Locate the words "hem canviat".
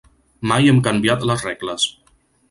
0.69-1.25